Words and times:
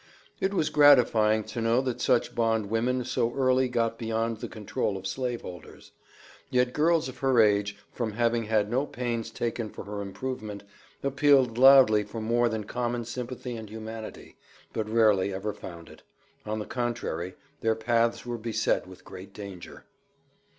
It 0.39 0.51
was 0.51 0.71
gratifying 0.71 1.43
to 1.43 1.61
know 1.61 1.79
that 1.81 2.01
such 2.01 2.33
bond 2.33 2.71
women 2.71 3.05
so 3.05 3.31
early 3.35 3.69
got 3.69 3.99
beyond 3.99 4.37
the 4.37 4.47
control 4.47 4.97
of 4.97 5.05
slave 5.05 5.43
holders; 5.43 5.91
yet 6.49 6.73
girls 6.73 7.07
of 7.07 7.19
her 7.19 7.39
age 7.39 7.77
from 7.91 8.13
having 8.13 8.45
had 8.45 8.67
no 8.71 8.87
pains 8.87 9.29
taken 9.29 9.69
for 9.69 9.85
their 9.85 10.01
improvement, 10.01 10.63
appealed 11.03 11.59
loudly 11.59 12.01
for 12.01 12.19
more 12.19 12.49
than 12.49 12.63
common 12.63 13.05
sympathy 13.05 13.55
and 13.55 13.69
humanity, 13.69 14.37
but 14.73 14.89
rarely 14.89 15.31
ever 15.31 15.53
found 15.53 15.87
it; 15.87 16.01
on 16.47 16.57
the 16.57 16.65
contrary, 16.65 17.35
their 17.59 17.75
paths 17.75 18.25
were 18.25 18.39
beset 18.39 18.87
with 18.87 19.05
great 19.05 19.33
danger. 19.35 19.85